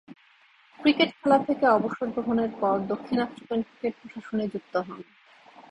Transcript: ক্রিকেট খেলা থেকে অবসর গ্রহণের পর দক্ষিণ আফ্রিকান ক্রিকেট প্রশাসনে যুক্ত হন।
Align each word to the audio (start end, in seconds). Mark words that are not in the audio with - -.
ক্রিকেট 0.79 1.09
খেলা 1.17 1.37
থেকে 1.39 1.65
অবসর 1.67 2.07
গ্রহণের 2.07 2.51
পর 2.59 2.75
দক্ষিণ 2.87 3.17
আফ্রিকান 3.19 3.59
ক্রিকেট 3.67 3.93
প্রশাসনে 4.01 4.45
যুক্ত 4.47 4.73
হন। 4.77 4.99